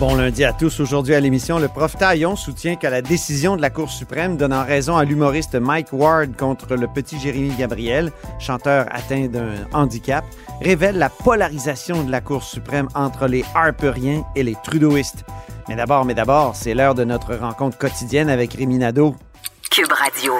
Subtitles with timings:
[0.00, 0.80] Bon lundi à tous.
[0.80, 4.64] Aujourd'hui à l'émission, le prof Taillon soutient que la décision de la Cour suprême donnant
[4.64, 8.10] raison à l'humoriste Mike Ward contre le petit Jérémy Gabriel,
[8.40, 10.24] chanteur atteint d'un handicap,
[10.60, 15.24] révèle la polarisation de la Cour suprême entre les harperiens et les trudeauistes.
[15.68, 19.14] Mais d'abord, mais d'abord, c'est l'heure de notre rencontre quotidienne avec Rémi Nadeau.
[19.70, 20.32] Cube Radio.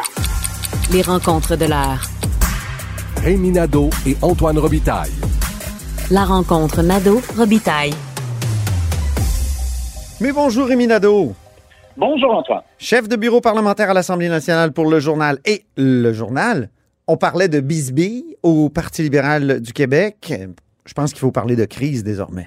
[0.91, 2.03] Les rencontres de l'heure.
[3.23, 5.13] Rémi Nadeau et Antoine Robitaille.
[6.11, 7.95] La rencontre Nadeau-Robitaille.
[10.21, 11.33] Mais bonjour Rémi Nadeau.
[11.97, 12.63] Bonjour Antoine.
[12.79, 16.69] Chef de bureau parlementaire à l'Assemblée nationale pour le journal et le journal.
[17.09, 20.33] On parlait de bisbille au Parti libéral du Québec.
[20.87, 22.47] Je pense qu'il faut parler de crise désormais.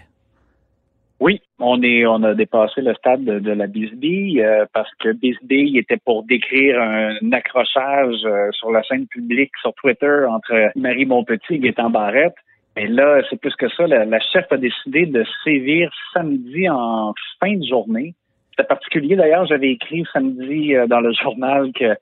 [1.19, 5.11] Oui, on est, on a dépassé le stade de, de la bisbille euh, parce que
[5.11, 11.05] bisbille était pour décrire un accrochage euh, sur la scène publique sur Twitter entre Marie
[11.05, 12.35] Montpetit et Gaétan Barrette.
[12.77, 13.87] Mais là, c'est plus que ça.
[13.87, 18.13] La, la, chef a décidé de sévir samedi en fin de journée.
[18.51, 19.45] C'était particulier d'ailleurs.
[19.47, 21.95] J'avais écrit samedi euh, dans le journal que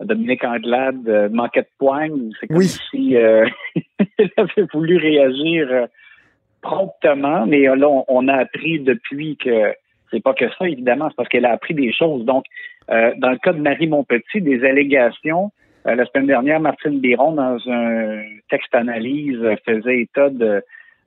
[0.00, 2.32] Dominique Anglade euh, manquait de poigne.
[2.40, 2.66] C'est comme Oui.
[2.66, 3.46] si euh,
[4.18, 5.86] elle avait voulu réagir euh,
[6.60, 9.72] promptement, mais là, on, on a appris depuis que
[10.10, 12.24] c'est pas que ça, évidemment, c'est parce qu'elle a appris des choses.
[12.24, 12.44] Donc,
[12.90, 15.50] euh, dans le cas de Marie Montpetit, des allégations.
[15.86, 20.62] Euh, la semaine dernière, Martine Biron, dans un texte analyse, euh, faisait état de,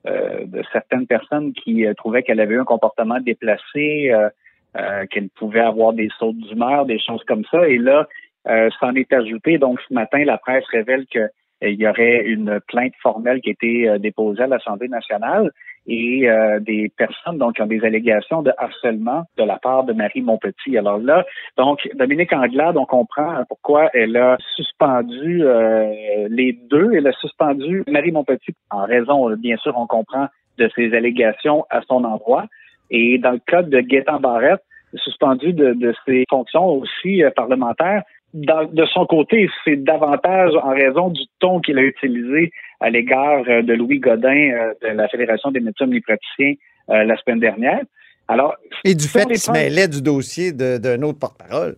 [0.08, 4.30] euh, de certaines personnes qui euh, trouvaient qu'elle avait eu un comportement déplacé, euh,
[4.78, 7.68] euh, qu'elle pouvait avoir des sautes d'humeur, des choses comme ça.
[7.68, 8.08] Et là,
[8.48, 9.58] euh, s'en est ajouté.
[9.58, 11.30] Donc, ce matin, la presse révèle que euh,
[11.62, 15.52] il y aurait une plainte formelle qui a été déposée à l'Assemblée nationale
[15.88, 19.94] et euh, des personnes donc qui ont des allégations de harcèlement de la part de
[19.94, 20.78] Marie Montpetit.
[20.78, 21.26] Alors là,
[21.58, 26.94] donc Dominique Anglade, on comprend pourquoi elle a suspendu euh, les deux.
[26.94, 31.82] Elle a suspendu Marie Montpetit en raison, bien sûr, on comprend de ses allégations à
[31.82, 32.46] son endroit.
[32.92, 34.62] Et dans le cas de Gaétan Barrette,
[34.96, 38.04] suspendu de, de ses fonctions aussi euh, parlementaires
[38.34, 43.62] de son côté, c'est davantage en raison du ton qu'il a utilisé à l'égard euh,
[43.62, 46.54] de Louis Godin euh, de la Fédération des médecins omnipraticiens
[46.90, 47.82] euh, la semaine dernière.
[48.28, 51.76] Alors, Et du fait qu'il se mêlait du dossier de- d'un autre porte-parole.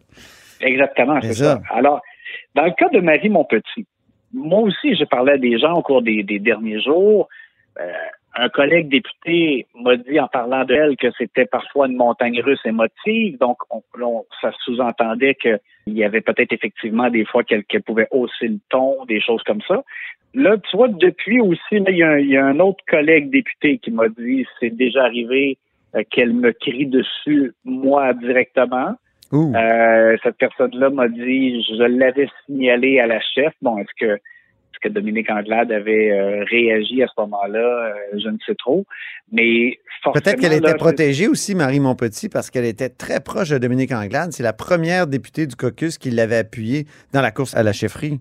[0.59, 1.55] Exactement, C'est ça.
[1.55, 1.61] ça.
[1.73, 2.01] Alors,
[2.55, 3.85] dans le cas de Marie Montpetit,
[4.33, 7.27] moi aussi, j'ai parlé à des gens au cours des, des derniers jours.
[7.79, 7.91] Euh,
[8.35, 13.37] un collègue député m'a dit en parlant d'elle que c'était parfois une montagne russe émotive.
[13.39, 18.47] Donc, on, on- ça sous-entendait qu'il y avait peut-être effectivement des fois qu'elle pouvait hausser
[18.47, 19.83] le ton, des choses comme ça.
[20.33, 23.29] Là, tu vois, depuis aussi, il, y a un, il y a un autre collègue
[23.29, 25.57] député qui m'a dit c'est déjà arrivé
[25.95, 28.95] euh, qu'elle me crie dessus, moi, directement.
[29.55, 33.53] Euh, cette personne-là m'a dit, je l'avais signalé à la chef.
[33.61, 34.19] Bon, est-ce que,
[34.81, 38.85] que Dominique Anglade avait euh, réagi à ce moment-là Euh, Je ne sais trop.
[39.31, 43.57] Mais forcément, Peut-être qu'elle était protégée aussi, Marie Montpetit, parce qu'elle était très proche de
[43.57, 44.31] Dominique Anglade.
[44.31, 48.19] C'est la première députée du caucus qui l'avait appuyée dans la course à la chefferie.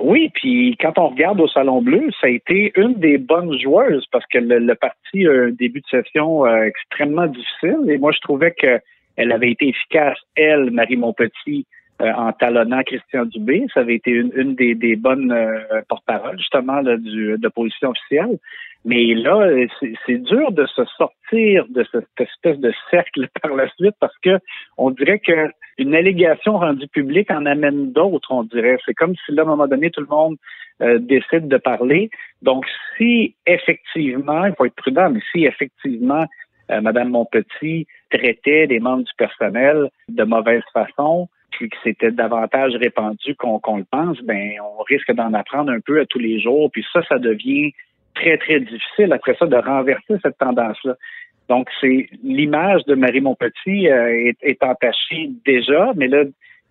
[0.00, 4.04] Oui, puis quand on regarde au Salon Bleu, ça a été une des bonnes joueuses
[4.10, 7.88] parce que le, le parti a un début de session euh, extrêmement difficile.
[7.88, 8.80] Et moi, je trouvais que
[9.16, 11.66] elle avait été efficace, elle, Marie Montpetit,
[12.10, 13.66] en talonnant Christian Dubé.
[13.72, 17.90] Ça avait été une, une des, des bonnes euh, porte-paroles, justement, là, du, de position
[17.90, 18.38] officielle.
[18.84, 19.66] Mais là, euh,
[20.06, 24.38] c'est dur de se sortir de cette espèce de cercle par la suite parce que
[24.76, 28.78] on dirait que une allégation rendue publique en amène d'autres, on dirait.
[28.84, 30.36] C'est comme si là, à un moment donné, tout le monde
[30.82, 32.10] euh, décide de parler.
[32.42, 36.26] Donc, si effectivement, il faut être prudent, mais si effectivement
[36.70, 42.74] euh, Madame Montpetit traitait des membres du personnel de mauvaise façon, puis que c'était davantage
[42.76, 46.70] répandu qu'on le pense, ben on risque d'en apprendre un peu à tous les jours.
[46.72, 47.72] Puis ça, ça devient
[48.14, 50.94] très, très difficile après ça de renverser cette tendance-là.
[51.48, 56.24] Donc, c'est l'image de Marie Montpetit euh, est, est entachée déjà, mais là,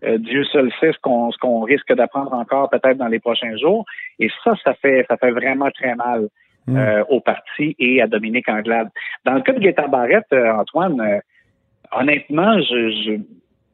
[0.04, 3.86] euh, Dieu seul sait ce qu'on risque d'apprendre encore peut-être dans les prochains jours.
[4.20, 6.28] Et ça, ça fait ça fait vraiment très mal
[6.68, 6.78] Mm.
[6.78, 8.90] euh, au parti et à Dominique Anglade.
[9.26, 11.20] Dans le cas de Gaétan Barrette, euh, Antoine, euh,
[11.92, 13.12] honnêtement, je, je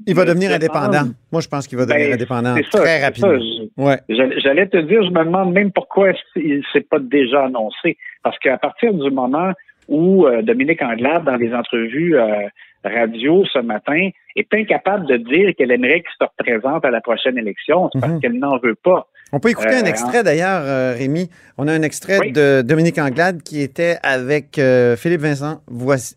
[0.05, 1.03] Il va devenir indépendant.
[1.31, 3.37] Moi, je pense qu'il va devenir Ben, indépendant ça, très rapidement.
[3.77, 3.97] Ouais.
[4.09, 7.97] J'allais te dire, je me demande même pourquoi il s'est pas déjà annoncé.
[8.23, 9.51] Parce qu'à partir du moment
[9.87, 12.47] où euh, Dominique Anglade, dans les entrevues euh,
[12.83, 17.37] radio ce matin, est incapable de dire qu'elle aimerait qu'il se représente à la prochaine
[17.37, 18.19] élection, c'est parce Mhm.
[18.21, 19.07] qu'elle n'en veut pas.
[19.33, 21.29] On peut écouter un Euh, extrait d'ailleurs, euh, Rémi.
[21.57, 22.31] On a un extrait Oui.
[22.31, 25.61] de Dominique Anglade qui était avec euh, Philippe Vincent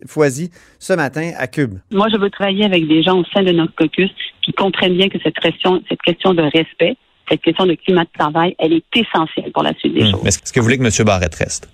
[0.06, 1.74] Foisy ce matin à Cube.
[1.90, 4.10] Moi, je veux travailler avec des gens au sein de notre caucus
[4.42, 6.96] qui comprennent bien que cette question, cette question de respect,
[7.28, 10.10] cette question de climat de travail, elle est essentielle pour la suite des Hum.
[10.12, 10.20] choses.
[10.22, 11.04] Mais est-ce que vous voulez que M.
[11.06, 11.68] Barrette reste?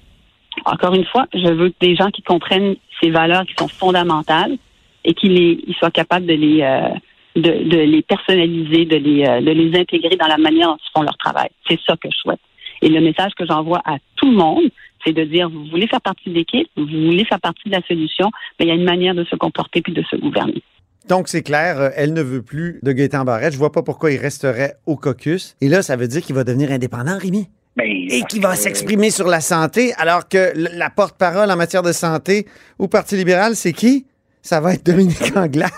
[0.65, 4.57] Encore une fois, je veux des gens qui comprennent ces valeurs qui sont fondamentales
[5.05, 6.89] et qui les, ils soient capables de les, euh,
[7.37, 10.91] de, de les personnaliser, de les, euh, de les intégrer dans la manière dont ils
[10.95, 11.49] font leur travail.
[11.69, 12.41] C'est ça que je souhaite.
[12.83, 14.65] Et le message que j'envoie à tout le monde,
[15.05, 17.83] c'est de dire, vous voulez faire partie de l'équipe, vous voulez faire partie de la
[17.87, 20.63] solution, mais il y a une manière de se comporter puis de se gouverner.
[21.09, 23.53] Donc, c'est clair, euh, elle ne veut plus de Gaétan Barrette.
[23.53, 25.57] Je vois pas pourquoi il resterait au caucus.
[25.61, 27.47] Et là, ça veut dire qu'il va devenir indépendant, Rémi.
[27.77, 31.83] Ben, Et qu'il va que- s'exprimer sur la santé, alors que la porte-parole en matière
[31.83, 32.47] de santé
[32.79, 34.07] au Parti libéral, c'est qui?
[34.43, 35.71] Ça va être Dominique Anglade.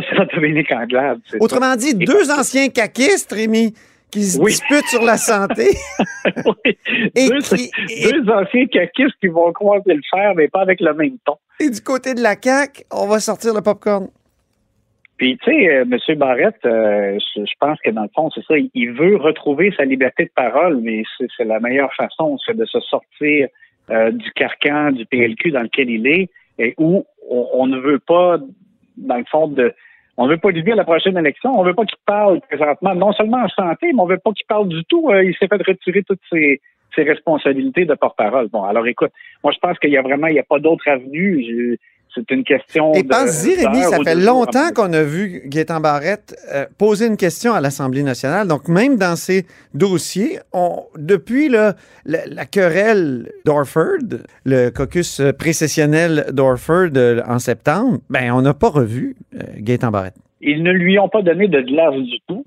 [0.00, 1.20] Ça sera Dominique Anglade.
[1.26, 1.44] c'est ça.
[1.44, 3.74] Autrement dit, Et- deux anciens caquistes, Rémi,
[4.10, 4.52] qui se Oui.
[4.52, 5.68] disputent sur la santé.
[6.46, 6.76] Oui.
[7.14, 10.80] Et deux, qui- et- deux anciens caquistes qui vont croiser le fer, mais pas avec
[10.80, 11.36] le même ton.
[11.60, 14.08] Et du côté de la CAQ, on va sortir le popcorn.
[15.16, 16.18] Puis, tu sais, euh, M.
[16.18, 19.72] Barrette, euh, je, je pense que dans le fond, c'est ça, il, il veut retrouver
[19.76, 23.48] sa liberté de parole, mais c'est c'est la meilleure façon, c'est de se sortir
[23.90, 26.30] euh, du carcan du PLQ dans lequel il est,
[26.60, 28.38] et où on, on ne veut pas,
[28.96, 29.74] dans le fond, de
[30.18, 32.40] on ne veut pas lui dire la prochaine élection, on ne veut pas qu'il parle
[32.40, 35.10] présentement, non seulement en santé, mais on ne veut pas qu'il parle du tout.
[35.10, 36.60] Euh, il s'est fait retirer toutes ses,
[36.96, 38.48] ses responsabilités de porte-parole.
[38.48, 39.12] Bon, alors écoute,
[39.44, 41.78] moi je pense qu'il y a vraiment, il n'y a pas d'autre avenue.
[42.18, 46.66] C'est une question Et pense-y, Rémi, ça fait longtemps qu'on a vu Gaétan Barrette euh,
[46.76, 48.48] poser une question à l'Assemblée nationale.
[48.48, 51.74] Donc, même dans ces dossiers, on, depuis là,
[52.04, 58.68] la, la querelle d'Orford, le caucus précessionnel d'Orford euh, en septembre, ben, on n'a pas
[58.68, 60.14] revu euh, Gaétan Barrette.
[60.40, 62.44] Ils ne lui ont pas donné de glace du tout.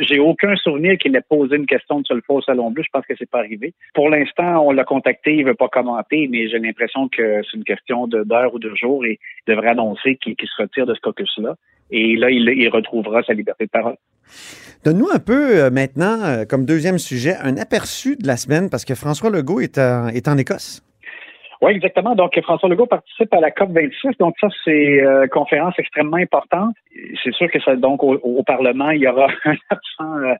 [0.00, 2.82] J'ai aucun souvenir qu'il ait posé une question sur le faux salon bleu.
[2.82, 3.72] Je pense que c'est pas arrivé.
[3.94, 7.64] Pour l'instant, on l'a contacté, il veut pas commenter, mais j'ai l'impression que c'est une
[7.64, 11.00] question de- d'heure ou de jour et il devrait annoncer qu'il se retire de ce
[11.00, 11.54] caucus-là.
[11.90, 13.96] Et là, il, il retrouvera sa liberté de parole.
[14.84, 18.84] Donne-nous un peu euh, maintenant, euh, comme deuxième sujet, un aperçu de la semaine parce
[18.84, 20.82] que François Legault est est en Écosse.
[21.62, 22.14] Oui, exactement.
[22.16, 24.18] Donc, François Legault participe à la COP 26.
[24.18, 26.74] Donc, ça, c'est euh, conférence extrêmement importante.
[27.22, 30.34] C'est sûr que ça, donc, au, au Parlement, il y aura un absent euh,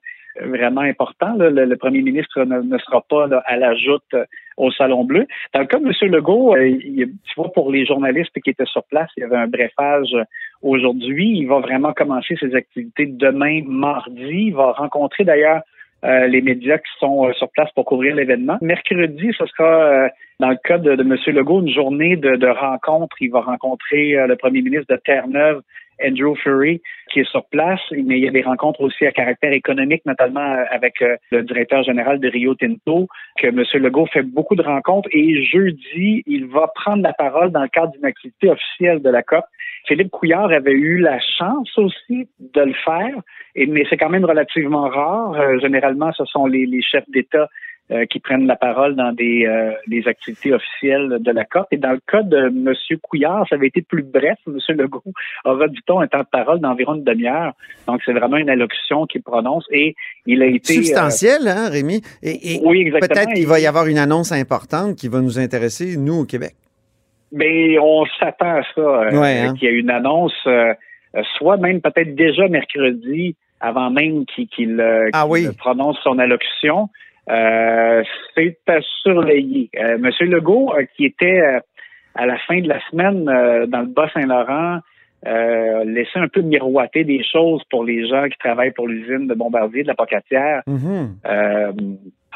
[0.46, 1.34] vraiment important.
[1.36, 1.48] là.
[1.48, 4.24] Le, le premier ministre ne, ne sera pas là, à la joute euh,
[4.56, 5.28] au Salon Bleu.
[5.54, 6.10] Dans le cas de M.
[6.12, 9.36] Legault, euh, il- tu vois, pour les journalistes qui étaient sur place, il y avait
[9.36, 10.24] un brefage euh,
[10.62, 11.38] aujourd'hui.
[11.38, 14.46] Il va vraiment commencer ses activités demain, mardi.
[14.48, 15.62] Il va rencontrer d'ailleurs
[16.04, 18.58] les médias qui sont sur place pour couvrir l'événement.
[18.60, 20.08] Mercredi, ce sera,
[20.42, 21.16] dans le cas de, M.
[21.36, 23.14] Legault, une journée de, de rencontres.
[23.20, 25.62] Il va rencontrer euh, le premier ministre de Terre-Neuve,
[26.04, 27.80] Andrew Fury, qui est sur place.
[27.92, 31.44] Mais il y a des rencontres aussi à caractère économique, notamment euh, avec euh, le
[31.44, 33.06] directeur général de Rio Tinto,
[33.38, 33.62] que M.
[33.74, 35.08] Legault fait beaucoup de rencontres.
[35.12, 39.22] Et jeudi, il va prendre la parole dans le cadre d'une activité officielle de la
[39.22, 39.44] COP.
[39.86, 43.14] Philippe Couillard avait eu la chance aussi de le faire,
[43.56, 45.58] mais c'est quand même relativement rare.
[45.60, 47.48] Généralement, ce sont les chefs d'État
[47.90, 51.66] euh, qui prennent la parole dans des, euh, des activités officielles de la COP.
[51.72, 52.72] Et dans le cas de M.
[53.02, 54.38] Couillard, ça avait été plus bref.
[54.46, 54.56] M.
[54.78, 55.02] Legault
[55.44, 57.52] aura, dit-on, un temps de parole d'environ une demi-heure.
[57.86, 59.66] Donc, c'est vraiment une allocution qu'il prononce.
[59.70, 59.94] Et
[60.26, 60.78] il a été...
[60.78, 62.00] euh, Substantiel, hein, Rémi?
[62.22, 63.14] Et, et oui, exactement.
[63.14, 66.52] peut-être qu'il va y avoir une annonce importante qui va nous intéresser, nous, au Québec.
[67.32, 69.54] Mais on s'attend à ça, Ouais, hein?
[69.54, 70.32] qu'il y ait une annonce,
[71.36, 75.46] soit même peut-être déjà mercredi, avant même qu'il Ah oui.
[75.58, 76.88] prononce son allocution.
[77.30, 78.02] Euh,
[78.34, 79.70] c'est à surveiller.
[79.78, 81.60] Euh, Monsieur Legault, euh, qui était euh,
[82.14, 84.80] à la fin de la semaine euh, dans le Bas-Saint-Laurent,
[85.26, 89.34] euh, laissait un peu miroiter des choses pour les gens qui travaillent pour l'usine de
[89.34, 91.14] Bombardier de la Pocatière Mhm.
[91.26, 91.72] euh,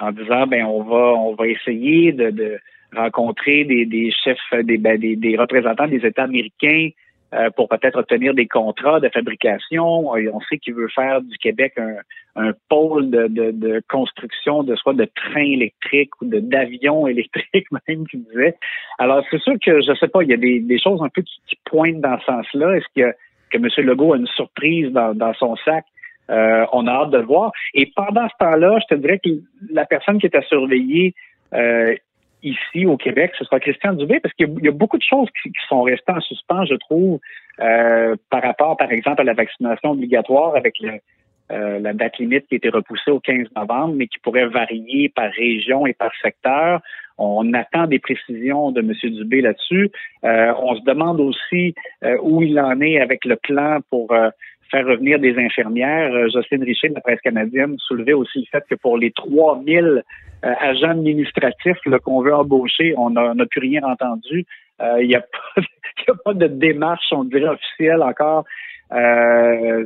[0.00, 2.58] en disant ben on va on va essayer de, de
[2.94, 6.90] rencontrer des, des chefs des, ben, des, des représentants des États américains
[7.36, 10.08] euh, pour peut-être obtenir des contrats de fabrication.
[10.10, 11.96] On sait qu'il veut faire du Québec un,
[12.36, 18.06] un pôle de, de, de construction de soit de trains électriques ou d'avions électriques même
[18.08, 18.56] qu'il disait.
[18.98, 21.22] Alors c'est sûr que je sais pas, il y a des, des choses un peu
[21.22, 22.76] qui, qui pointent dans ce sens-là.
[22.76, 23.14] Est-ce que
[23.50, 23.68] que M.
[23.86, 25.84] Legault a une surprise dans, dans son sac?
[26.30, 27.52] Euh, on a hâte de le voir.
[27.74, 29.30] Et pendant ce temps-là, je te dirais que
[29.70, 31.14] la personne qui est à surveiller
[31.54, 31.94] euh,
[32.42, 35.50] ici au Québec, ce sera Christian Dubé, parce qu'il y a- beaucoup de choses qui,
[35.50, 37.18] qui sont restées en suspens, je trouve,
[37.60, 41.00] euh, par rapport, par exemple, à la vaccination obligatoire avec le-
[41.52, 45.08] euh, la date limite qui a été repoussée au 15 novembre, mais qui pourrait varier
[45.08, 46.80] par région et par secteur.
[47.18, 48.92] On attend des précisions de M.
[49.14, 49.90] Dubé là-dessus.
[50.24, 51.74] Euh, on se demande aussi
[52.04, 54.28] euh, où il en est avec le plan pour euh,
[54.70, 56.12] faire revenir des infirmières.
[56.12, 60.02] Euh, Jocelyne Richer de la presse canadienne soulevait aussi le fait que pour les 3000
[60.44, 64.44] euh, agents administratifs qu'on veut embaucher, on n'a plus rien entendu.
[64.82, 65.24] Euh, il n'y a,
[65.56, 68.44] a, pas de démarche, on dirait, officielle encore
[68.92, 69.84] euh,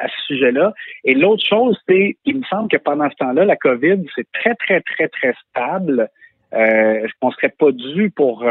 [0.00, 0.72] à ce sujet-là.
[1.04, 4.54] Et l'autre chose, c'est, il me semble que pendant ce temps-là, la COVID, c'est très,
[4.54, 6.08] très, très, très stable.
[6.54, 8.44] Euh, Est-ce qu'on serait pas dû pour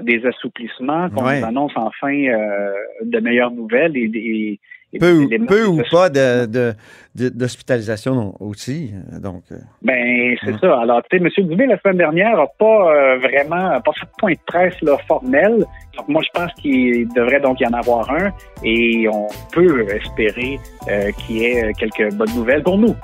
[0.00, 1.42] des assouplissements, qu'on Ouais.
[1.42, 2.72] annonce enfin euh,
[3.02, 4.58] de meilleures nouvelles et, et- et
[5.00, 6.74] Peu, peu ou pas de- de-
[7.14, 8.92] de- d'hospitalisation aussi.
[9.12, 10.58] euh, Donc, euh, Ben, c'est Hum.
[10.60, 10.80] ça.
[10.80, 11.48] Alors, tu sais, M.
[11.48, 14.96] Dubé, la semaine dernière, n'a pas euh, vraiment, pas fait de point de presse là,
[15.08, 15.64] formel.
[15.96, 18.30] Donc, moi, je pense qu'il devrait donc y en avoir un
[18.64, 20.58] et on peut espérer
[20.90, 22.94] euh, qu'il y ait quelques bonnes nouvelles pour nous.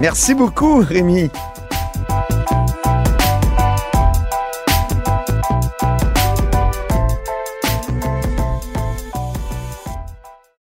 [0.00, 1.30] merci beaucoup, Rémi.